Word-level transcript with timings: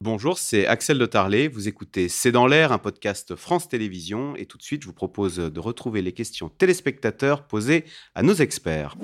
Bonjour, 0.00 0.38
c'est 0.38 0.64
Axel 0.66 0.96
de 0.96 1.06
Tarlet. 1.06 1.48
Vous 1.48 1.66
écoutez 1.66 2.08
C'est 2.08 2.30
dans 2.30 2.46
l'air, 2.46 2.70
un 2.70 2.78
podcast 2.78 3.34
France 3.34 3.68
Télévisions. 3.68 4.36
Et 4.36 4.46
tout 4.46 4.56
de 4.56 4.62
suite, 4.62 4.82
je 4.82 4.86
vous 4.86 4.92
propose 4.92 5.36
de 5.36 5.60
retrouver 5.60 6.02
les 6.02 6.12
questions 6.12 6.48
téléspectateurs 6.48 7.42
posées 7.42 7.84
à 8.14 8.22
nos 8.22 8.34
experts. 8.34 8.94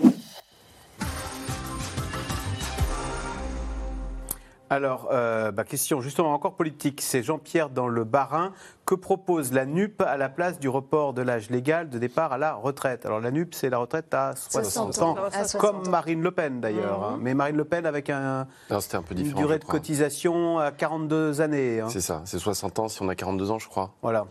Alors, 4.71 5.08
euh, 5.12 5.53
bah, 5.53 5.65
question 5.65 6.01
justement 6.01 6.33
encore 6.33 6.54
politique. 6.54 7.01
C'est 7.01 7.22
Jean-Pierre 7.22 7.71
dans 7.71 7.88
le 7.88 8.04
Barin. 8.04 8.53
Que 8.87 8.94
propose 8.94 9.53
la 9.53 9.65
NUP 9.65 10.03
à 10.03 10.17
la 10.17 10.29
place 10.29 10.58
du 10.58 10.69
report 10.69 11.15
de 11.15 11.22
l'âge 11.22 11.48
légal 11.48 11.88
de 11.88 11.98
départ 11.98 12.33
à 12.33 12.38
la 12.38 12.54
retraite? 12.54 13.06
Alors, 13.06 13.21
la 13.21 13.30
NUP, 13.30 13.54
c'est 13.54 13.71
la 13.71 13.79
retraite 13.79 14.12
à 14.12 14.35
60, 14.37 14.98
ans, 15.01 15.16
comme 15.58 15.88
Marine 15.88 16.23
Le 16.23 16.30
Pen 16.30 16.61
d'ailleurs. 16.61 17.02
Hein. 17.02 17.19
Mais 17.20 17.34
Marine 17.34 17.56
Le 17.56 17.65
Pen 17.65 17.87
avec 17.87 18.11
un, 18.11 18.47
un 18.70 19.02
peu 19.02 19.15
une 19.16 19.33
durée 19.33 19.59
de 19.59 19.65
cotisation 19.65 20.59
à 20.59 20.70
42 20.70 21.41
années. 21.41 21.81
Hein. 21.81 21.89
C'est 21.89 22.01
ça, 22.01 22.23
c'est 22.25 22.39
60 22.39 22.78
ans 22.78 22.89
si 22.89 23.03
on 23.03 23.09
a 23.09 23.15
42 23.15 23.51
ans, 23.51 23.59
je 23.59 23.69
crois. 23.69 23.95
Voilà. 24.03 24.27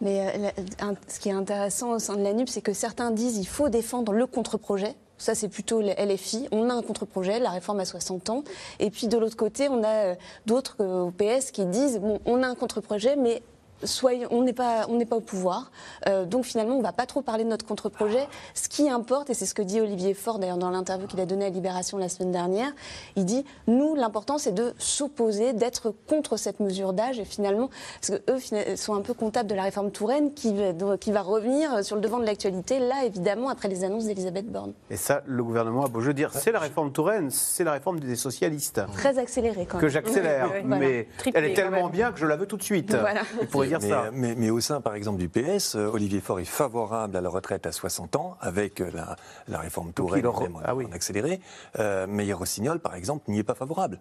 Mais 0.00 0.52
euh, 0.82 0.92
ce 1.08 1.20
qui 1.20 1.30
est 1.30 1.32
intéressant 1.32 1.92
au 1.92 1.98
sein 1.98 2.16
de 2.16 2.22
la 2.22 2.32
NUP, 2.34 2.48
c'est 2.48 2.60
que 2.60 2.74
certains 2.74 3.10
disent 3.10 3.36
qu'il 3.36 3.48
faut 3.48 3.68
défendre 3.68 4.12
le 4.12 4.26
contre-projet. 4.26 4.94
Ça, 5.18 5.34
c'est 5.34 5.48
plutôt 5.48 5.80
les 5.80 5.94
LFI. 5.94 6.48
On 6.52 6.68
a 6.70 6.74
un 6.74 6.82
contre-projet, 6.82 7.38
la 7.38 7.50
réforme 7.50 7.80
à 7.80 7.84
60 7.84 8.30
ans. 8.30 8.44
Et 8.80 8.90
puis, 8.90 9.08
de 9.08 9.16
l'autre 9.16 9.36
côté, 9.36 9.68
on 9.68 9.82
a 9.82 9.88
euh, 9.88 10.14
d'autres 10.46 10.76
euh, 10.80 11.04
au 11.04 11.10
PS 11.10 11.50
qui 11.50 11.64
disent 11.66 12.00
on 12.24 12.42
a 12.42 12.46
un 12.46 12.54
contre-projet, 12.54 13.16
mais 13.16 13.42
on 14.30 14.42
n'est 14.42 14.52
pas, 14.52 14.86
on 14.88 14.96
n'est 14.96 15.06
pas 15.06 15.16
au 15.16 15.20
pouvoir. 15.20 15.70
Euh, 16.06 16.24
donc 16.24 16.44
finalement, 16.44 16.74
on 16.74 16.78
ne 16.78 16.82
va 16.82 16.92
pas 16.92 17.06
trop 17.06 17.22
parler 17.22 17.44
de 17.44 17.48
notre 17.48 17.66
contre-projet. 17.66 18.26
Ce 18.54 18.68
qui 18.68 18.88
importe, 18.88 19.30
et 19.30 19.34
c'est 19.34 19.46
ce 19.46 19.54
que 19.54 19.62
dit 19.62 19.80
Olivier 19.80 20.14
Faure 20.14 20.38
d'ailleurs 20.38 20.56
dans 20.56 20.70
l'interview 20.70 21.06
qu'il 21.06 21.20
a 21.20 21.26
donnée 21.26 21.46
à 21.46 21.50
Libération 21.50 21.98
la 21.98 22.08
semaine 22.08 22.32
dernière, 22.32 22.72
il 23.16 23.24
dit 23.24 23.44
nous, 23.66 23.94
l'important 23.94 24.38
c'est 24.38 24.52
de 24.52 24.74
s'opposer, 24.78 25.52
d'être 25.52 25.94
contre 26.08 26.36
cette 26.36 26.60
mesure 26.60 26.92
d'âge. 26.92 27.18
Et 27.18 27.24
finalement, 27.24 27.70
parce 28.00 28.20
que 28.20 28.32
eux 28.32 28.76
sont 28.76 28.94
un 28.94 29.02
peu 29.02 29.14
comptables 29.14 29.48
de 29.48 29.54
la 29.54 29.64
réforme 29.64 29.90
Touraine 29.90 30.32
qui, 30.32 30.54
qui 31.00 31.12
va 31.12 31.22
revenir 31.22 31.84
sur 31.84 31.96
le 31.96 32.02
devant 32.02 32.18
de 32.18 32.26
l'actualité, 32.26 32.78
là 32.78 33.04
évidemment 33.04 33.48
après 33.48 33.68
les 33.68 33.84
annonces 33.84 34.04
d'Elisabeth 34.04 34.46
Borne. 34.50 34.72
Et 34.90 34.96
ça, 34.96 35.22
le 35.26 35.42
gouvernement 35.42 35.84
a 35.84 35.88
beau 35.88 36.00
jeu 36.00 36.14
dire 36.14 36.30
c'est 36.32 36.52
la 36.52 36.60
réforme 36.60 36.92
Touraine, 36.92 37.30
c'est 37.30 37.64
la 37.64 37.72
réforme 37.72 38.00
des 38.00 38.16
socialistes. 38.16 38.80
Très 38.94 39.18
accélérée 39.18 39.66
quand 39.66 39.74
même. 39.74 39.82
Que 39.82 39.88
j'accélère, 39.88 40.50
mais 40.64 41.08
elle 41.34 41.44
est 41.44 41.54
tellement 41.54 41.88
bien 41.88 42.12
que 42.12 42.18
je 42.18 42.26
la 42.26 42.36
veux 42.36 42.46
tout 42.46 42.56
de 42.56 42.62
suite. 42.62 42.94
Voilà 42.94 43.22
mais, 44.12 44.50
au 44.50 44.60
sein, 44.60 44.80
par 44.80 44.94
exemple, 44.94 45.18
du 45.18 45.28
PS, 45.28 45.76
euh, 45.76 45.90
Olivier 45.92 46.20
Faure 46.20 46.40
est 46.40 46.44
favorable 46.44 47.16
à 47.16 47.20
la 47.20 47.28
retraite 47.28 47.66
à 47.66 47.72
60 47.72 48.16
ans, 48.16 48.36
avec 48.40 48.80
euh, 48.80 48.90
la, 49.48 49.58
réforme 49.58 49.92
Touraine 49.92 50.26
ah 50.64 50.74
en 50.74 50.92
accéléré. 50.92 51.40
Euh, 51.78 52.06
Meyer 52.06 52.32
Rossignol, 52.32 52.80
par 52.80 52.94
exemple, 52.94 53.30
n'y 53.30 53.38
est 53.38 53.44
pas 53.44 53.54
favorable. 53.54 53.98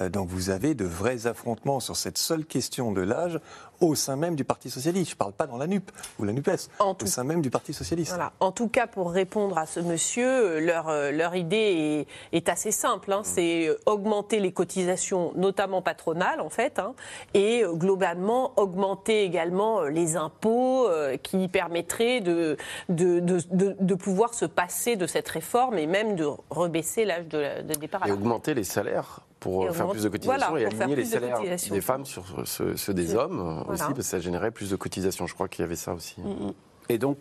Euh, 0.00 0.08
donc 0.08 0.28
vous 0.28 0.50
avez 0.50 0.74
de 0.74 0.84
vrais 0.84 1.26
affrontements 1.26 1.80
sur 1.80 1.96
cette 1.96 2.18
seule 2.18 2.44
question 2.44 2.92
de 2.92 3.00
l'âge 3.00 3.40
au 3.80 3.94
sein 3.94 4.16
même 4.16 4.36
du 4.36 4.44
Parti 4.44 4.70
Socialiste. 4.70 5.10
Je 5.10 5.14
ne 5.14 5.18
parle 5.18 5.32
pas 5.32 5.46
dans 5.46 5.58
la 5.58 5.66
NUP 5.66 5.90
ou 6.18 6.24
la 6.24 6.32
NUPES, 6.32 6.70
au 6.80 7.06
sein 7.06 7.24
même 7.24 7.42
du 7.42 7.50
Parti 7.50 7.74
Socialiste. 7.74 8.12
Voilà. 8.12 8.32
En 8.40 8.50
tout 8.50 8.68
cas, 8.68 8.86
pour 8.86 9.10
répondre 9.10 9.58
à 9.58 9.66
ce 9.66 9.80
monsieur, 9.80 10.60
leur, 10.60 10.90
leur 11.12 11.36
idée 11.36 12.06
est, 12.32 12.48
assez 12.48 12.70
simple. 12.70 13.12
Hein. 13.12 13.20
Mm. 13.20 13.24
C'est 13.24 13.76
augmenter 13.84 14.40
les 14.40 14.52
cotisations, 14.52 15.32
notamment 15.36 15.82
patronales, 15.82 16.40
en 16.40 16.48
fait, 16.48 16.78
hein, 16.78 16.94
et 17.34 17.64
globalement 17.74 18.52
augmenter 18.56 19.05
également 19.12 19.80
euh, 19.80 19.88
les 19.88 20.16
impôts 20.16 20.88
euh, 20.88 21.16
qui 21.16 21.48
permettraient 21.48 22.20
de 22.20 22.56
de, 22.88 23.20
de, 23.20 23.94
pouvoir 23.94 24.34
se 24.34 24.44
passer 24.44 24.96
de 24.96 25.06
cette 25.06 25.28
réforme 25.28 25.78
et 25.78 25.86
même 25.86 26.16
de 26.16 26.28
rebaisser 26.50 27.04
l'âge 27.04 27.26
de, 27.26 27.62
départ. 27.74 28.06
Et 28.06 28.12
augmenter 28.12 28.54
les 28.54 28.64
salaires 28.64 29.20
pour 29.40 29.74
faire 29.74 29.88
plus 29.88 30.02
de 30.02 30.08
cotisations 30.08 30.56
et 30.56 30.66
aligner 30.66 30.96
les 30.96 31.04
salaires 31.04 31.40
des 31.40 31.80
femmes 31.80 32.04
sur 32.04 32.24
ceux, 32.44 32.94
des 32.94 33.14
hommes 33.14 33.64
aussi, 33.68 33.82
parce 33.82 33.94
que 33.94 34.02
ça 34.02 34.20
générait 34.20 34.50
plus 34.50 34.70
de 34.70 34.76
cotisations. 34.76 35.26
Je 35.26 35.34
crois 35.34 35.48
qu'il 35.48 35.62
y 35.62 35.64
avait 35.64 35.76
ça 35.76 35.92
aussi. 35.94 36.20
Mm, 36.20 36.46
mm. 36.46 36.52
Et 36.88 36.98
donc, 36.98 37.18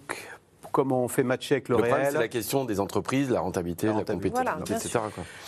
comment 0.71 1.03
on 1.03 1.07
fait 1.07 1.23
matcher 1.23 1.55
avec 1.55 1.69
le, 1.69 1.75
réel. 1.75 2.07
C'est 2.11 2.17
la 2.17 2.27
question 2.27 2.65
des 2.65 2.79
entreprises, 2.79 3.29
la 3.29 3.41
rentabilité, 3.41 3.87
la, 3.87 4.03
compétitivité, 4.03 4.73
etc. 4.73 4.99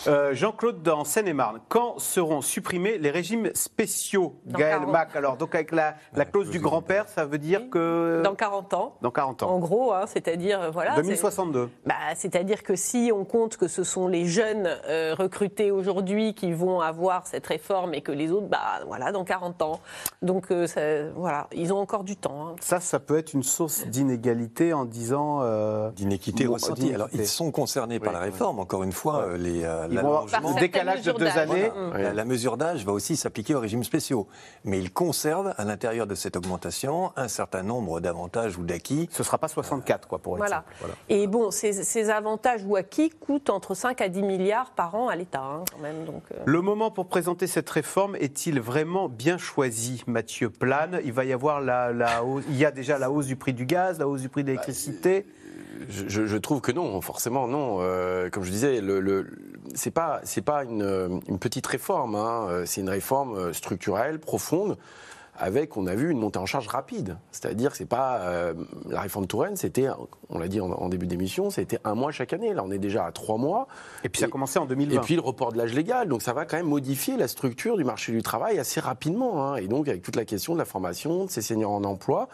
Euh, 0.06 0.34
Jean-Claude, 0.34 0.82
dans 0.82 1.04
Seine-et-Marne, 1.04 1.60
quand 1.68 1.98
seront 1.98 2.40
supprimés 2.40 2.98
les 2.98 3.10
régimes 3.10 3.50
spéciaux? 3.54 4.36
Gaël 4.46 4.86
Mac, 4.86 5.14
alors 5.16 5.36
donc 5.36 5.54
avec 5.54 5.72
la, 5.72 5.94
clause 6.24 6.50
du 6.50 6.60
grand-père, 6.60 7.08
ça 7.08 7.24
veut 7.24 7.38
dire 7.38 7.70
que... 7.70 8.22
Dans 8.22 8.34
40 8.34 8.74
ans. 8.74 8.96
Dans 9.02 9.10
40 9.10 9.42
ans. 9.42 9.50
En 9.50 9.58
gros, 9.58 9.92
hein, 9.92 10.04
c'est-à-dire... 10.06 10.60
Euh, 10.60 10.70
voilà, 10.70 10.96
2062. 10.96 11.70
Bah, 11.86 11.94
c'est-à-dire 12.14 12.62
que 12.62 12.76
si 12.76 13.10
on 13.14 13.24
compte 13.24 13.56
que 13.56 13.68
ce 13.68 13.84
sont 13.84 14.08
les 14.08 14.26
jeunes 14.26 14.68
euh, 14.88 15.14
recrutés 15.16 15.70
aujourd'hui 15.70 16.34
qui 16.34 16.52
vont 16.52 16.80
avoir 16.80 17.26
cette 17.26 17.46
réforme 17.46 17.94
et 17.94 18.02
que 18.02 18.12
les 18.12 18.30
autres, 18.30 18.48
bah, 18.48 18.80
voilà, 18.86 19.12
dans 19.12 19.24
40 19.24 19.62
ans. 19.62 19.80
Donc, 20.22 20.52
voilà, 21.16 21.48
ils 21.52 21.72
ont 21.72 21.78
encore 21.78 22.04
du 22.04 22.16
temps. 22.16 22.48
Hein. 22.48 22.56
Ça, 22.60 22.80
ça 22.80 22.98
peut 22.98 23.18
être 23.18 23.32
une 23.32 23.42
source 23.42 23.86
d'inégalité 23.86 24.72
en 24.72 24.84
disant 24.84 25.07
euh, 25.16 25.90
d'inéquité 25.90 26.46
ressentie. 26.46 26.92
Alors, 26.94 27.08
ils 27.12 27.26
sont 27.26 27.50
concernés 27.50 28.00
par 28.00 28.12
la 28.12 28.20
réforme, 28.20 28.58
encore 28.58 28.82
une 28.82 28.92
fois. 28.92 29.24
Euh, 29.24 29.36
les, 29.36 29.64
euh, 29.64 29.86
le 29.88 30.60
décalage 30.60 31.02
de 31.02 31.12
deux 31.12 31.26
années. 31.26 31.70
La, 31.94 32.24
mesure 32.24 32.56
d'âge 32.56 32.84
va 32.84 32.92
aussi 32.92 33.16
s'appliquer 33.16 33.54
aux 33.54 33.60
régimes 33.60 33.84
spéciaux. 33.84 34.26
Mais 34.64 34.78
ils 34.78 34.92
conservent, 34.92 35.54
à 35.56 35.64
l'intérieur 35.64 36.06
de 36.06 36.14
cette 36.14 36.36
augmentation, 36.36 37.12
un 37.16 37.28
certain 37.28 37.62
nombre 37.62 38.00
d'avantages 38.00 38.58
ou 38.58 38.64
d'acquis. 38.64 39.08
Ce 39.12 39.22
ne 39.22 39.24
sera 39.24 39.38
pas 39.38 39.48
64, 39.48 40.08
quoi, 40.08 40.18
pour 40.18 40.36
voilà. 40.36 40.64
voilà. 40.80 40.94
Et 41.08 41.26
bon, 41.26 41.50
ces, 41.50 42.10
avantages 42.10 42.64
ou 42.66 42.76
acquis 42.76 43.10
coûtent 43.10 43.50
entre 43.50 43.74
5 43.74 44.00
à 44.00 44.08
10 44.08 44.22
milliards 44.22 44.70
par 44.70 44.94
an 44.94 45.08
à 45.08 45.16
l'État, 45.16 45.42
hein, 45.42 45.64
quand 45.72 45.82
même. 45.82 46.04
Donc, 46.04 46.22
Le 46.44 46.60
moment 46.60 46.90
pour 46.90 47.06
présenter 47.06 47.46
cette 47.46 47.68
réforme 47.70 48.16
est-il 48.16 48.60
vraiment 48.60 49.08
bien 49.08 49.38
choisi, 49.38 50.02
Mathieu 50.06 50.50
Plane? 50.50 51.00
Il 51.04 51.12
va 51.12 51.24
y 51.24 51.32
avoir 51.32 51.60
la, 51.60 51.92
la 51.92 52.24
hausse, 52.24 52.44
il 52.48 52.56
y 52.56 52.64
a 52.64 52.70
déjà 52.70 52.98
la 52.98 53.10
hausse 53.10 53.26
du 53.26 53.36
prix 53.36 53.52
du 53.52 53.66
gaz, 53.66 53.98
la 53.98 54.08
hausse 54.08 54.22
du 54.22 54.28
prix 54.28 54.42
de 54.42 54.48
l'électricité 54.48 54.87
je, 55.88 56.36
trouve 56.36 56.60
que 56.60 56.72
non, 56.72 57.00
forcément 57.00 57.46
non. 57.46 57.78
Euh, 57.80 58.30
comme 58.30 58.44
je 58.44 58.50
disais, 58.50 58.80
le, 58.80 59.00
le 59.00 59.26
c'est 59.74 59.90
pas 59.90 60.22
une, 60.64 61.20
petite 61.40 61.66
réforme. 61.66 62.14
Hein. 62.14 62.62
C'est 62.64 62.80
une 62.80 62.88
réforme 62.88 63.52
structurelle, 63.52 64.18
profonde 64.18 64.76
avec, 65.38 65.76
on 65.76 65.86
a 65.86 65.94
vu, 65.94 66.10
une 66.10 66.18
montée 66.18 66.38
en 66.38 66.46
charge 66.46 66.66
rapide. 66.66 67.16
C'est-à-dire 67.30 67.70
que 67.70 67.76
c'est 67.76 67.86
pas 67.86 68.18
euh, 68.18 68.54
la 68.88 69.00
réforme 69.00 69.26
Touraine, 69.26 69.56
c'était, 69.56 69.88
on 70.28 70.38
l'a 70.38 70.48
dit 70.48 70.60
en, 70.60 70.88
début 70.88 71.06
d'émission, 71.06 71.50
c'était 71.50 71.78
un 71.84 71.94
mois 71.94 72.10
chaque 72.10 72.32
année. 72.32 72.52
Là, 72.54 72.62
on 72.64 72.70
est 72.70 72.78
déjà 72.78 73.06
à 73.06 73.12
trois 73.12 73.38
mois. 73.38 73.68
Et 74.04 74.08
puis 74.08 74.20
ça 74.20 74.26
a 74.26 74.28
commencé 74.28 74.58
en 74.58 74.66
2020. 74.66 74.96
Et 74.96 75.00
puis 75.00 75.14
le 75.14 75.20
report 75.20 75.52
de 75.52 75.58
l'âge 75.58 75.74
légal, 75.74 76.08
donc 76.08 76.22
ça 76.22 76.32
va 76.32 76.44
quand 76.44 76.56
même 76.56 76.66
modifier 76.66 77.16
la 77.16 77.28
structure 77.28 77.76
du 77.76 77.84
marché 77.84 78.12
du 78.12 78.22
travail 78.22 78.58
assez 78.58 78.80
rapidement. 78.80 79.44
Hein. 79.44 79.56
Et 79.56 79.68
donc 79.68 79.88
avec 79.88 80.02
toute 80.02 80.16
la 80.16 80.24
question 80.24 80.54
de 80.54 80.58
la 80.58 80.64
formation 80.64 81.24
de 81.24 81.30
ces 81.30 81.42
seniors 81.42 81.70
en 81.72 81.84
emploi, 81.84 82.28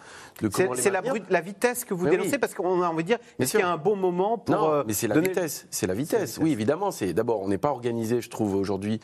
c'est 0.51 0.91
la, 0.91 1.03
la, 1.31 1.41
vitesse 1.41 1.85
que 1.85 1.95
vous 1.95 2.09
dénoncez 2.09 2.39
parce 2.39 2.55
qu'on 2.55 2.83
a 2.83 2.89
envie 2.89 3.03
de 3.03 3.09
dire 3.09 3.19
est-ce 3.39 3.53
qu'il 3.53 3.61
y 3.61 3.63
a 3.63 3.71
un 3.71 3.77
bon 3.77 3.97
moment 3.97 4.39
pour 4.39 4.55
non, 4.55 4.71
euh, 4.71 4.83
mais 4.87 4.93
c'est 4.93 5.09
la 5.09 5.21
vitesse, 5.21 5.67
c'est 5.71 5.87
la 5.87 5.95
vitesse. 5.95 6.39
Oui, 6.41 6.53
évidemment, 6.53 6.91
c'est 6.91 7.13
d'abord 7.13 7.43
on 7.43 7.49
n'est 7.49 7.59
pas 7.59 7.71
organisé, 7.71 8.21
je 8.21 8.31
trouve 8.31 8.55
aujourd'hui 8.55 9.01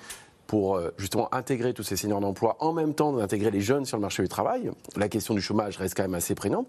pour 0.51 0.75
euh, 0.75 0.93
justement 0.99 1.33
intégrer 1.33 1.73
tous 1.73 1.85
ces 1.85 1.95
seniors 1.95 2.21
d'emploi, 2.21 2.57
en 2.59 2.73
même 2.73 2.93
temps 2.93 3.13
d'intégrer 3.13 3.53
les 3.53 3.61
jeunes 3.61 3.85
sur 3.85 3.97
le 3.97 4.01
marché 4.01 4.21
du 4.21 4.29
travail. 4.29 4.73
La 4.97 5.09
question 5.09 5.33
du 5.33 5.41
chômage 5.41 5.77
reste 5.77 5.97
quand 5.97 6.03
même 6.03 6.17
assez 6.17 6.35
prégnante. 6.35 6.67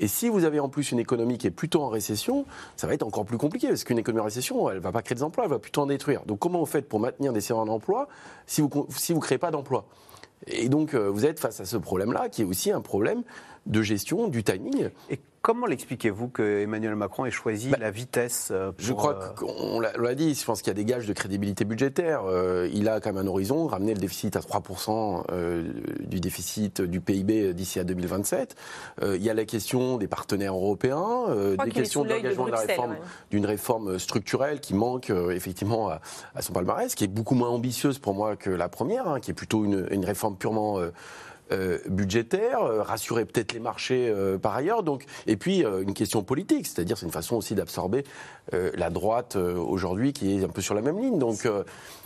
Et 0.00 0.06
si 0.06 0.28
vous 0.28 0.44
avez 0.44 0.60
en 0.60 0.68
plus 0.68 0.92
une 0.92 0.98
économie 0.98 1.38
qui 1.38 1.46
est 1.46 1.50
plutôt 1.50 1.80
en 1.80 1.88
récession, 1.88 2.44
ça 2.76 2.86
va 2.86 2.92
être 2.92 3.02
encore 3.02 3.24
plus 3.24 3.38
compliqué, 3.38 3.68
parce 3.68 3.84
qu'une 3.84 3.98
économie 3.98 4.20
en 4.20 4.24
récession, 4.24 4.68
elle 4.68 4.76
ne 4.76 4.82
va 4.82 4.92
pas 4.92 5.00
créer 5.00 5.16
des 5.16 5.22
emplois, 5.22 5.44
elle 5.44 5.50
va 5.50 5.58
plutôt 5.58 5.80
en 5.80 5.86
détruire. 5.86 6.26
Donc 6.26 6.40
comment 6.40 6.58
vous 6.58 6.66
faites 6.66 6.86
pour 6.86 7.00
maintenir 7.00 7.32
des 7.32 7.40
seniors 7.40 7.64
d'emploi 7.64 8.06
si 8.46 8.60
vous 8.60 8.68
ne 8.74 8.94
si 8.94 9.14
vous 9.14 9.20
créez 9.20 9.38
pas 9.38 9.50
d'emplois 9.50 9.86
et 10.46 10.68
donc, 10.68 10.94
euh, 10.94 11.08
vous 11.08 11.24
êtes 11.24 11.38
face 11.38 11.60
à 11.60 11.64
ce 11.64 11.76
problème-là, 11.76 12.28
qui 12.28 12.42
est 12.42 12.44
aussi 12.44 12.72
un 12.72 12.80
problème 12.80 13.22
de 13.66 13.80
gestion 13.80 14.26
du 14.26 14.42
timing. 14.42 14.90
Comment 15.42 15.66
l'expliquez-vous 15.66 16.28
que 16.28 16.60
Emmanuel 16.60 16.94
Macron 16.94 17.24
ait 17.24 17.32
choisi 17.32 17.68
bah, 17.68 17.76
la 17.80 17.90
vitesse 17.90 18.50
euh, 18.52 18.70
Je 18.78 18.92
crois 18.92 19.18
euh, 19.20 19.28
qu'on 19.34 19.80
l'a 19.80 20.14
dit, 20.14 20.36
je 20.36 20.44
pense 20.44 20.62
qu'il 20.62 20.68
y 20.68 20.70
a 20.70 20.74
des 20.74 20.84
gages 20.84 21.04
de 21.04 21.12
crédibilité 21.12 21.64
budgétaire. 21.64 22.22
Euh, 22.26 22.70
il 22.72 22.88
a 22.88 23.00
quand 23.00 23.12
même 23.12 23.26
un 23.26 23.28
horizon, 23.28 23.66
ramener 23.66 23.92
le 23.92 23.98
déficit 23.98 24.36
à 24.36 24.40
3% 24.40 25.24
du 26.00 26.20
déficit 26.20 26.80
du 26.80 27.00
PIB 27.00 27.54
d'ici 27.54 27.80
à 27.80 27.84
2027. 27.84 28.54
il 29.02 29.22
y 29.22 29.30
a 29.30 29.34
la 29.34 29.44
question 29.44 29.96
des 29.96 30.06
partenaires 30.06 30.54
européens, 30.54 31.26
des 31.62 31.70
questions 31.70 32.04
d'engagement 32.04 32.46
de 32.46 32.52
la 32.52 32.60
réforme, 32.60 32.96
d'une 33.32 33.46
réforme 33.46 33.98
structurelle 33.98 34.60
qui 34.60 34.74
manque 34.74 35.10
effectivement 35.10 35.90
à, 35.90 36.42
son 36.42 36.52
palmarès, 36.52 36.94
qui 36.94 37.02
est 37.02 37.08
beaucoup 37.08 37.34
moins 37.34 37.48
ambitieuse 37.48 37.98
pour 37.98 38.14
moi 38.14 38.36
que 38.36 38.50
la 38.50 38.68
première, 38.68 39.08
hein, 39.08 39.18
qui 39.18 39.32
est 39.32 39.34
plutôt 39.34 39.64
une, 39.64 39.88
une 39.90 40.04
réforme 40.04 40.36
purement 40.36 40.78
euh, 41.52 41.78
budgétaire, 41.88 42.62
euh, 42.62 42.82
rassurer 42.82 43.24
peut-être 43.24 43.52
les 43.52 43.60
marchés 43.60 44.08
euh, 44.08 44.38
par 44.38 44.54
ailleurs. 44.56 44.82
Donc, 44.82 45.04
et 45.26 45.36
puis 45.36 45.60
une 45.60 45.94
question 45.94 46.22
politique, 46.22 46.66
c'est-à-dire 46.66 46.96
c'est 46.96 47.06
une 47.06 47.12
façon 47.12 47.36
aussi 47.36 47.54
d'absorber 47.54 48.04
la 48.52 48.90
droite 48.90 49.36
aujourd'hui 49.36 50.12
qui 50.12 50.36
est 50.36 50.44
un 50.44 50.48
peu 50.48 50.60
sur 50.60 50.74
la 50.74 50.82
même 50.82 50.98
ligne. 50.98 51.18
Donc 51.18 51.46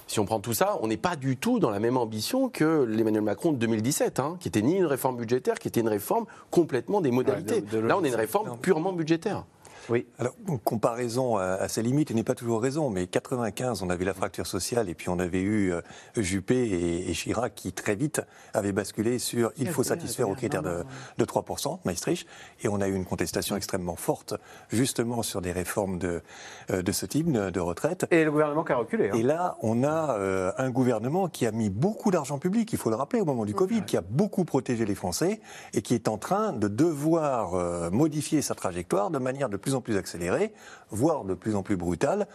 si 0.06 0.20
on 0.20 0.24
prend 0.24 0.40
tout 0.40 0.52
ça, 0.52 0.78
on 0.82 0.88
n'est 0.88 0.96
pas 0.96 1.16
du 1.16 1.36
tout 1.36 1.58
dans 1.58 1.70
la 1.70 1.80
même 1.80 1.96
ambition 1.96 2.48
que 2.48 2.84
l'Emmanuel 2.84 3.22
Macron 3.22 3.52
de 3.52 3.58
2017, 3.58 4.20
hein, 4.20 4.36
qui 4.40 4.48
était 4.48 4.62
ni 4.62 4.76
une 4.76 4.86
réforme 4.86 5.16
budgétaire, 5.16 5.58
qui 5.58 5.68
était 5.68 5.80
une 5.80 5.88
réforme 5.88 6.26
complètement 6.50 7.00
des 7.00 7.10
modalités. 7.10 7.62
Là, 7.72 7.96
on 7.98 8.04
est 8.04 8.08
une 8.08 8.14
réforme 8.14 8.58
purement 8.58 8.92
budgétaire. 8.92 9.44
Oui. 9.88 10.06
Alors, 10.18 10.34
comparaison 10.64 11.36
à, 11.36 11.68
ses 11.68 11.82
limites, 11.82 12.10
il 12.10 12.16
n'est 12.16 12.24
pas 12.24 12.34
toujours 12.34 12.60
raison, 12.62 12.90
mais 12.90 13.06
95, 13.06 13.82
on 13.82 13.90
avait 13.90 14.04
la 14.04 14.14
fracture 14.14 14.46
sociale 14.46 14.88
et 14.88 14.94
puis 14.94 15.08
on 15.08 15.18
avait 15.18 15.40
eu 15.40 15.72
euh, 15.72 15.80
Juppé 16.16 17.08
et, 17.08 17.12
Chirac 17.12 17.54
qui 17.54 17.72
très 17.72 17.94
vite 17.94 18.20
avaient 18.52 18.72
basculé 18.72 19.18
sur 19.18 19.52
il 19.56 19.68
faut 19.68 19.82
satisfaire 19.82 20.28
aux 20.28 20.34
critères 20.34 20.62
de, 20.62 21.24
3%, 21.24 21.78
Maastricht, 21.84 22.26
et 22.62 22.68
on 22.68 22.80
a 22.80 22.88
eu 22.88 22.94
une 22.94 23.04
contestation 23.04 23.56
extrêmement 23.56 23.96
forte 23.96 24.34
justement 24.70 25.22
sur 25.22 25.40
des 25.40 25.52
réformes 25.52 25.98
de, 25.98 26.22
euh, 26.70 26.82
de 26.82 26.92
ce 26.92 27.06
type 27.06 27.30
de, 27.30 27.60
retraite. 27.60 28.06
Et 28.10 28.24
le 28.24 28.30
gouvernement 28.30 28.64
qui 28.64 28.72
a 28.72 28.76
reculé. 28.76 29.10
Hein. 29.10 29.16
Et 29.16 29.22
là, 29.22 29.56
on 29.62 29.82
a 29.82 30.16
euh, 30.18 30.52
un 30.58 30.70
gouvernement 30.70 31.28
qui 31.28 31.46
a 31.46 31.52
mis 31.52 31.70
beaucoup 31.70 32.10
d'argent 32.10 32.38
public, 32.38 32.72
il 32.72 32.78
faut 32.78 32.90
le 32.90 32.96
rappeler, 32.96 33.20
au 33.20 33.24
moment 33.24 33.44
du 33.44 33.54
Covid, 33.54 33.82
qui 33.82 33.96
a 33.96 34.02
beaucoup 34.02 34.44
protégé 34.44 34.84
les 34.84 34.94
Français 34.94 35.40
et 35.72 35.82
qui 35.82 35.94
est 35.94 36.08
en 36.08 36.18
train 36.18 36.52
de 36.52 36.68
devoir 36.68 37.90
modifier 37.90 38.42
sa 38.42 38.54
trajectoire 38.54 39.10
de 39.10 39.18
manière 39.18 39.48
de 39.48 39.56
plus 39.56 39.74
en 39.74 39.75
plus 39.80 39.96
accélérée, 39.96 40.52
voire 40.90 41.24
de 41.24 41.34
plus 41.34 41.54
en 41.54 41.62
plus 41.62 41.76
brutale, 41.76 42.26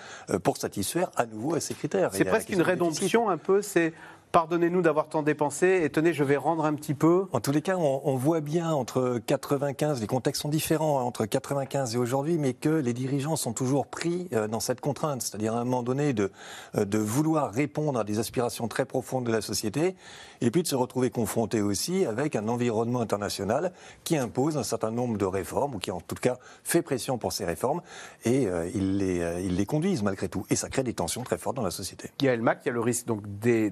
pour 0.44 0.58
satisfaire 0.58 1.12
à 1.16 1.26
nouveau 1.26 1.56
à 1.56 1.60
ces 1.60 1.74
critères. 1.74 2.10
C'est 2.14 2.26
presque 2.26 2.50
une 2.50 2.62
rédemption 2.62 3.30
un 3.30 3.38
peu, 3.38 3.62
c'est 3.62 3.94
pardonnez-nous 4.32 4.82
d'avoir 4.82 5.08
tant 5.08 5.24
dépensé 5.24 5.82
et 5.84 5.90
tenez, 5.90 6.14
je 6.14 6.24
vais 6.24 6.38
rendre 6.38 6.66
un 6.66 6.74
petit 6.74 6.94
peu. 6.94 7.26
En 7.32 7.40
tous 7.40 7.52
les 7.52 7.62
cas, 7.62 7.78
on, 7.78 8.16
voit 8.16 8.42
bien 8.42 8.72
entre 8.72 9.20
95, 9.26 10.00
les 10.00 10.08
contextes 10.08 10.42
sont 10.42 10.50
différents 10.50 11.00
hein, 11.00 11.04
entre 11.04 11.26
95 11.26 11.96
et 11.96 11.98
aujourd'hui, 11.98 12.38
mais 12.38 12.54
que 12.54 12.70
les 12.70 12.94
dirigeants 12.94 13.36
sont 13.36 13.54
toujours 13.54 13.88
pris 13.88 14.28
euh, 14.34 14.48
dans 14.48 14.60
cette 14.60 14.82
contrainte, 14.82 15.22
c'est-à-dire 15.22 15.56
à 15.56 15.60
un 15.60 15.64
moment 15.64 15.84
donné 15.84 16.14
de, 16.14 16.32
euh, 16.76 16.86
de 16.86 16.98
vouloir 16.98 17.52
répondre 17.52 18.00
à 18.00 18.04
des 18.04 18.20
aspirations 18.20 18.68
très 18.68 18.86
profondes 18.86 19.26
de 19.26 19.32
la 19.32 19.42
société 19.42 19.96
et 20.42 20.52
puis 20.52 20.64
de 20.64 20.68
se 20.68 20.76
retrouver 20.76 21.10
confrontés 21.10 21.62
aussi 21.62 22.06
avec 22.06 22.36
un 22.36 22.48
environnement 22.48 23.02
international 23.02 23.74
qui 24.04 24.18
impose 24.18 24.58
un 24.58 24.64
certain 24.64 24.92
nombre 24.92 25.18
de 25.18 25.26
réformes 25.26 25.76
ou 25.76 25.80
qui 25.80 25.92
en 25.92 26.02
tout 26.02 26.16
cas 26.16 26.38
fait 26.64 26.82
pression 26.82 27.18
pour 27.18 27.34
ces 27.34 27.46
réformes 27.46 27.82
et 28.26 28.48
euh, 28.48 28.70
ils, 28.74 28.98
les, 28.98 29.44
ils 29.44 29.56
les 29.56 29.66
conduisent 29.66 30.04
malgré 30.04 30.30
tout. 30.30 30.46
Et 30.50 30.56
ça 30.56 30.70
crée 30.70 30.84
des 30.84 30.94
tensions 30.94 31.24
très 31.24 31.38
fortes 31.38 31.56
dans 31.56 31.64
la 31.64 31.72
société. 31.72 32.12
Il 32.20 32.26
y 32.26 32.30
a 32.30 32.36
le 32.36 32.42
MAC, 32.42 32.62
il 32.64 32.68
y 32.68 32.72
a 32.72 32.74
le 32.74 32.82
risque 32.82 33.08
donc 33.08 33.22
des 33.40 33.70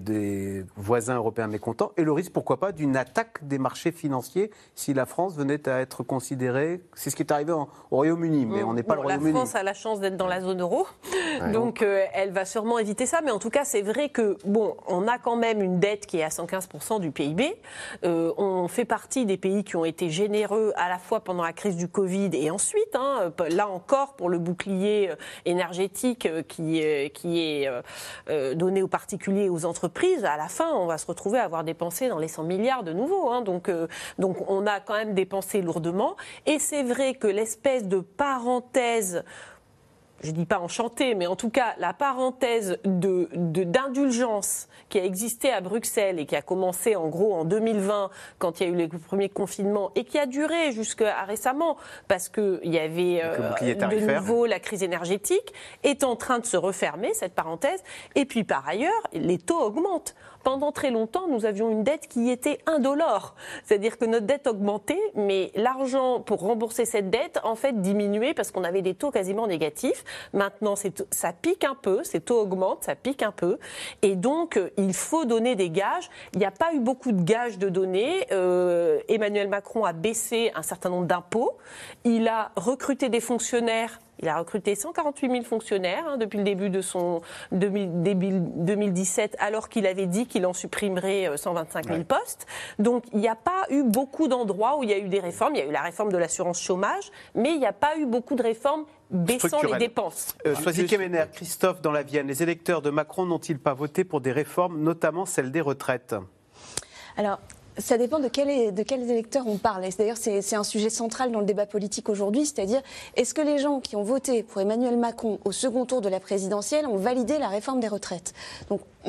voisins 0.75 1.16
européens 1.16 1.48
mécontents 1.48 1.92
et 1.98 2.04
le 2.04 2.12
risque, 2.12 2.31
pourquoi 2.31 2.60
pas, 2.60 2.72
d'une 2.72 2.96
attaque 2.96 3.46
des 3.48 3.57
marchés 3.57 3.92
financiers 3.92 4.51
si 4.75 4.94
la 4.94 5.06
France 5.06 5.36
venait 5.36 5.68
à 5.68 5.80
être 5.80 6.04
considérée. 6.04 6.81
C'est 6.94 7.10
ce 7.10 7.16
qui 7.16 7.24
est 7.24 7.31
arrivé 7.31 7.51
au 7.51 7.68
Royaume-Uni, 7.92 8.46
mais 8.46 8.63
on 8.63 8.74
n'est 8.74 8.84
pas 8.84 8.96
le 8.96 9.01
Royaume-Uni. 9.01 9.34
La 9.34 9.40
France 9.40 9.56
a 9.56 9.63
la 9.63 9.74
chance 9.74 10.00
d'être 10.00 10.18
dans 10.18 10.28
la 10.28 10.42
zone 10.42 10.62
euro, 10.62 10.88
donc 11.54 11.81
euh, 11.81 12.06
elle 12.13 12.31
va 12.31 12.46
sûrement 12.46 12.80
éviter 12.80 13.06
ça. 13.06 13.22
Mais 13.22 13.31
en 13.31 13.40
tout 13.40 13.50
cas, 13.50 13.66
c'est 13.66 13.81
vrai 13.81 14.10
que 14.10 14.38
bon, 14.46 14.75
on 14.88 15.07
a 15.07 15.18
quand 15.18 15.36
même 15.36 15.62
une 15.62 15.80
dette 15.80 16.06
qui 16.06 16.18
est 16.18 16.24
à 16.24 16.30
115% 16.30 17.00
du 17.00 17.12
PIB. 17.12 17.56
Euh, 18.04 18.34
on 18.38 18.68
fait 18.68 18.86
partie 18.86 19.25
des 19.25 19.38
pays 19.38 19.63
qui 19.63 19.75
ont 19.75 19.86
été 19.86 20.10
généreux 20.10 20.74
à 20.75 20.90
la 20.90 20.98
fois 20.98 21.22
pendant 21.22 21.44
la 21.44 21.54
crise 21.54 21.75
du 21.75 21.88
Covid 21.88 22.30
et 22.34 22.52
ensuite. 22.52 22.95
Hein, 22.95 23.31
là 23.50 23.68
encore, 23.68 24.16
pour 24.16 24.30
le 24.30 24.40
bouclier 24.40 25.10
euh, 25.12 25.16
énergétique 25.45 26.28
qui, 26.48 26.81
qui 27.13 27.40
est 27.40 27.69
donné 28.56 28.81
aux 28.81 28.88
particuliers 28.88 29.45
et 29.45 29.50
aux 29.50 29.66
entreprises, 29.66 30.25
à 30.25 30.38
la 30.39 30.47
fin, 30.47 30.71
on 30.74 30.86
va 30.86 30.97
se 30.97 31.06
retrouver 31.06 31.38
à 31.38 31.44
avoir 31.44 31.63
dépensé 31.63 32.07
dans 32.07 32.18
les 32.18 32.30
100 32.30 32.44
milliards 32.44 32.83
de 32.83 32.94
nouveau. 32.94 33.30
Hein. 33.30 33.41
donc, 33.41 33.69
euh, 33.69 33.88
donc 34.18 34.38
on 34.50 34.65
a 34.65 34.80
quand 34.80 34.95
même 34.95 35.13
dépensé 35.13 35.62
lourdement. 35.62 36.15
Et 36.45 36.59
c'est 36.59 36.83
vrai 36.83 37.13
que 37.13 37.27
l'espèce 37.27 37.88
de 37.88 38.00
parenthèse 38.00 39.24
je 40.21 40.31
ne 40.31 40.36
dis 40.36 40.45
pas 40.45 40.60
enchanté, 40.60 41.16
mais 41.16 41.27
en 41.27 41.36
tout 41.36 41.50
cas 41.50 41.75
la 41.77 41.94
parenthèse 41.94 42.77
d'indulgence 42.83 43.30
de, 43.33 43.63
d'indulgence 43.63 44.68
qui 44.89 45.00
a 45.00 45.04
existé 45.04 45.51
à 45.51 45.62
Bruxelles 45.62 46.19
et 46.19 46.25
qui 46.25 46.36
a 46.36 46.42
commencé 46.42 46.95
en 46.95 47.07
gros 47.07 47.33
en 47.33 47.45
2020 47.45 48.10
quand 48.38 48.60
il 48.60 48.68
y 48.68 48.69
a 48.69 48.74
eu 48.74 48.75
les 48.75 48.88
premiers 48.88 49.30
confinements 49.30 49.92
et 49.95 50.04
qui 50.04 50.18
a 50.18 50.25
duré 50.25 50.71
jusqu'à 50.71 51.24
récemment 51.24 51.77
parce 52.07 52.30
qu'il 52.30 52.60
y 52.63 52.80
avait 52.80 53.21
euh, 53.24 53.38
de 53.62 54.16
nouveau 54.16 54.45
la 54.45 54.60
crise 54.60 54.83
énergétique, 54.83 55.54
est 55.83 56.04
en 56.04 56.16
train 56.16 56.39
de 56.39 56.45
se 56.45 56.57
refermer 56.57 57.13
cette 57.13 57.33
parenthèse. 57.33 57.83
Et 58.16 58.25
puis 58.25 58.44
par 58.44 58.68
ailleurs, 58.68 59.01
les 59.13 59.38
taux 59.38 59.60
augmentent 59.60 60.16
pendant 60.44 60.71
très 60.71 60.89
longtemps, 60.89 61.27
nous 61.27 61.45
avions 61.45 61.69
une 61.69 61.83
dette 61.83 62.07
qui 62.07 62.30
était 62.30 62.60
indolore. 62.66 63.36
C'est-à-dire 63.63 63.98
que 63.98 64.06
notre 64.06 64.25
dette 64.25 64.48
augmentait, 64.48 65.00
mais 65.16 65.51
l'argent 65.56 66.21
pour 66.21 66.39
rembourser 66.39 66.86
cette 66.86 67.10
dette, 67.10 67.39
en 67.44 67.56
fait, 67.56 67.81
diminuait 67.81 68.33
parce 68.33 68.51
qu'on 68.51 68.63
avait 68.63 68.81
des 68.81 68.95
taux 68.95 69.12
quasiment 69.12 69.48
négatifs. 69.48 70.04
Maintenant, 70.33 70.75
ça 71.11 71.33
pique 71.33 71.63
un 71.63 71.75
peu, 71.75 72.03
ces 72.03 72.21
taux 72.21 72.39
augmentent, 72.39 72.83
ça 72.83 72.95
pique 72.95 73.23
un 73.23 73.31
peu. 73.31 73.57
Et 74.01 74.15
donc, 74.15 74.57
euh, 74.57 74.69
il 74.77 74.94
faut 74.94 75.25
donner 75.25 75.56
des 75.56 75.69
gages. 75.69 76.09
Il 76.33 76.39
n'y 76.39 76.45
a 76.45 76.51
pas 76.51 76.73
eu 76.73 76.79
beaucoup 76.79 77.11
de 77.11 77.21
gages 77.21 77.57
de 77.57 77.69
donner. 77.69 78.27
Euh, 78.31 79.00
Emmanuel 79.07 79.47
Macron 79.47 79.85
a 79.85 79.94
baissé 79.94 80.51
un 80.56 80.61
certain 80.61 80.89
nombre 80.89 81.07
d'impôts. 81.07 81.57
Il 82.03 82.27
a 82.27 82.51
recruté 82.56 83.09
des 83.09 83.21
fonctionnaires 83.21 84.00
il 84.21 84.27
a 84.27 84.38
recruté 84.38 84.75
148 84.75 85.31
000 85.31 85.44
fonctionnaires 85.44 86.06
hein, 86.07 86.18
depuis 86.18 86.38
le 86.38 86.44
début 86.44 86.69
de 86.69 86.81
son 86.81 87.21
début 87.51 87.88
2017, 87.88 89.38
alors 89.39 89.69
qu'il 89.69 89.88
avait 89.88 90.07
dit 90.07 90.27
qu'il 90.27 90.45
en 90.45 90.54
supprimerait 90.54 91.38
125 91.38 91.86
euh, 91.86 91.94
000 91.94 92.04
postes. 92.04 92.45
Donc 92.80 93.06
il 93.13 93.19
n'y 93.19 93.27
a 93.27 93.36
pas 93.36 93.66
eu 93.69 93.83
beaucoup 93.83 94.27
d'endroits 94.27 94.77
où 94.77 94.83
il 94.83 94.89
y 94.89 94.94
a 94.94 94.98
eu 94.98 95.07
des 95.07 95.19
réformes. 95.19 95.56
Il 95.56 95.60
y 95.60 95.62
a 95.62 95.68
eu 95.68 95.71
la 95.71 95.81
réforme 95.81 96.12
de 96.12 96.18
l'assurance 96.18 96.62
chômage, 96.62 97.12
mais 97.36 97.51
il 97.51 97.60
n'y 97.60 97.66
a 97.66 97.74
pas 97.74 97.98
eu 97.98 98.06
beaucoup 98.06 98.36
de 98.36 98.44
réformes 98.44 98.86
baissant 99.10 99.62
les 99.63 99.77
dépenses. 99.77 100.36
Euh, 100.45 100.56
Kemener, 100.88 101.25
Christophe, 101.33 101.81
dans 101.81 101.92
la 101.92 102.04
Vienne, 102.04 102.27
les 102.27 102.44
électeurs 102.44 102.81
de 102.81 102.89
Macron 102.89 103.25
n'ont-ils 103.25 103.60
pas 103.60 103.74
voté 103.74 104.04
pour 104.04 104.21
des 104.21 104.31
réformes, 104.31 104.81
notamment 104.81 105.25
celle 105.25 105.51
des 105.51 105.62
retraites? 105.62 106.16
Alors, 107.18 107.39
ça 107.80 107.98
dépend 107.98 108.20
de, 108.20 108.28
quel, 108.28 108.74
de 108.74 108.84
quels 108.84 109.10
électeurs 109.10 109.48
on 109.48 109.58
parle. 109.58 109.84
D'ailleurs, 109.98 110.18
c'est 110.18 110.56
un 110.56 110.64
sujet 110.64 110.90
central 110.90 111.31
dans 111.31 111.40
le 111.40 111.46
débat 111.46 111.66
politique 111.66 112.10
aujourd'hui, 112.10 112.46
c'est-à-dire 112.46 112.81
est-ce 113.16 113.34
que 113.34 113.42
les 113.42 113.58
gens 113.58 113.80
qui 113.80 113.96
ont 113.96 114.04
voté 114.04 114.44
pour 114.44 114.62
Emmanuel 114.62 114.98
Macron 114.98 115.40
au 115.46 115.52
second 115.52 115.86
tour 115.86 116.02
de 116.02 116.10
la 116.10 116.20
présidentielle 116.20 116.86
ont 116.88 116.98
validé 116.98 117.38
la 117.38 117.48
réforme 117.48 117.80
des 117.80 117.88
retraites? 117.88 118.34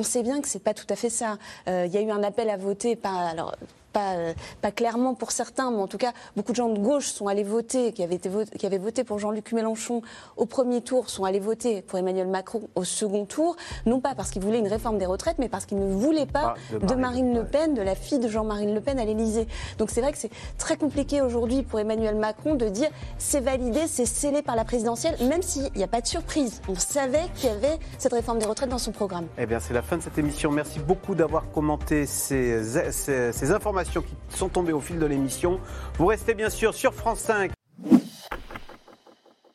On 0.00 0.02
sait 0.02 0.22
bien 0.22 0.40
que 0.40 0.48
c'est 0.48 0.64
pas 0.64 0.72
tout 0.72 0.86
à 0.88 0.96
fait 0.96 1.10
ça. 1.10 1.36
Euh, 1.68 1.84
il 1.86 1.92
y 1.92 1.98
a 1.98 2.00
eu 2.00 2.10
un 2.10 2.22
appel 2.22 2.48
à 2.48 2.56
voter 2.56 2.96
par, 2.96 3.18
alors, 3.18 3.54
pas, 3.92 4.14
euh, 4.14 4.32
pas 4.62 4.70
clairement 4.70 5.14
pour 5.14 5.32
certains, 5.32 5.70
mais 5.70 5.78
en 5.78 5.86
tout 5.86 5.98
cas, 5.98 6.12
beaucoup 6.36 6.52
de 6.52 6.56
gens 6.56 6.68
de 6.68 6.78
gauche 6.78 7.06
sont 7.06 7.26
allés 7.26 7.44
voter, 7.44 7.92
qui 7.92 8.02
avaient, 8.02 8.16
été 8.16 8.30
qui 8.58 8.66
avaient 8.66 8.78
voté 8.78 9.04
pour 9.04 9.18
Jean-Luc 9.18 9.52
Mélenchon 9.52 10.02
au 10.36 10.46
premier 10.46 10.80
tour, 10.80 11.10
sont 11.10 11.24
allés 11.24 11.40
voter 11.40 11.82
pour 11.82 11.98
Emmanuel 11.98 12.28
Macron 12.28 12.62
au 12.74 12.84
second 12.84 13.24
tour, 13.24 13.56
non 13.86 14.00
pas 14.00 14.14
parce 14.14 14.30
qu'ils 14.30 14.42
voulaient 14.42 14.58
une 14.58 14.68
réforme 14.68 14.98
des 14.98 15.06
retraites, 15.06 15.36
mais 15.38 15.48
parce 15.48 15.66
qu'ils 15.66 15.78
ne 15.78 15.92
voulaient 15.92 16.26
pas 16.26 16.54
de, 16.70 16.94
Marine, 16.94 17.34
Le 17.34 17.44
Pen, 17.44 17.74
de 17.74 17.82
la 17.82 17.94
fille 17.94 18.18
de 18.18 18.28
Jean-Marie 18.28 18.72
Le 18.72 18.80
Pen 18.80 18.98
à 18.98 19.04
l'Élysée. 19.04 19.46
Donc 19.78 19.90
c'est 19.90 20.00
vrai 20.00 20.12
que 20.12 20.18
c'est 20.18 20.30
très 20.58 20.76
compliqué 20.76 21.22
aujourd'hui 21.22 21.62
pour 21.62 21.80
Emmanuel 21.80 22.14
Macron 22.14 22.54
de 22.54 22.68
dire 22.68 22.88
c'est 23.18 23.40
validé, 23.40 23.86
c'est 23.86 24.06
scellé 24.06 24.42
par 24.42 24.56
la 24.56 24.64
présidentielle, 24.64 25.16
même 25.28 25.42
s'il 25.42 25.70
n'y 25.74 25.82
a 25.82 25.88
pas 25.88 26.00
de 26.00 26.06
surprise. 26.06 26.60
On 26.68 26.74
savait 26.76 27.24
qu'il 27.34 27.48
y 27.48 27.52
avait 27.52 27.78
cette 27.98 28.12
réforme 28.12 28.38
des 28.38 28.46
retraites 28.46 28.68
dans 28.68 28.78
son 28.78 28.92
programme. 28.92 29.26
Eh 29.38 29.46
bien, 29.46 29.60
c'est 29.60 29.74
la 29.74 29.82
fin 29.90 29.96
de 29.96 30.02
cette 30.02 30.18
émission. 30.18 30.52
Merci 30.52 30.78
beaucoup 30.78 31.16
d'avoir 31.16 31.50
commenté 31.50 32.06
ces, 32.06 32.62
ces, 32.92 33.32
ces 33.32 33.50
informations 33.50 34.02
qui 34.02 34.14
sont 34.36 34.48
tombées 34.48 34.72
au 34.72 34.80
fil 34.80 35.00
de 35.00 35.06
l'émission. 35.06 35.58
Vous 35.98 36.06
restez 36.06 36.34
bien 36.34 36.48
sûr 36.48 36.74
sur 36.74 36.94
France 36.94 37.18
5. 37.18 37.50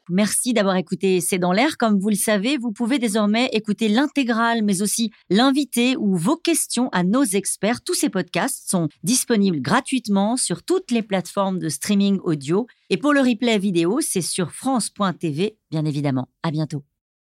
Merci 0.09 0.51
d'avoir 0.51 0.75
écouté 0.75 1.21
C'est 1.21 1.39
dans 1.39 1.53
l'air. 1.53 1.77
Comme 1.77 1.99
vous 1.99 2.09
le 2.09 2.15
savez, 2.15 2.57
vous 2.57 2.73
pouvez 2.73 2.99
désormais 2.99 3.49
écouter 3.53 3.87
l'intégrale, 3.87 4.61
mais 4.61 4.81
aussi 4.81 5.09
l'invité 5.29 5.95
ou 5.95 6.17
vos 6.17 6.35
questions 6.35 6.89
à 6.91 7.03
nos 7.03 7.23
experts. 7.23 7.81
Tous 7.81 7.93
ces 7.95 8.09
podcasts 8.09 8.69
sont 8.69 8.89
disponibles 9.03 9.61
gratuitement 9.61 10.35
sur 10.35 10.63
toutes 10.63 10.91
les 10.91 11.01
plateformes 11.01 11.59
de 11.59 11.69
streaming 11.69 12.19
audio. 12.23 12.67
Et 12.89 12.97
pour 12.97 13.13
le 13.13 13.21
replay 13.21 13.57
vidéo, 13.57 14.01
c'est 14.01 14.21
sur 14.21 14.51
France.tv, 14.51 15.57
bien 15.71 15.85
évidemment. 15.85 16.27
À 16.43 16.51
bientôt. 16.51 16.83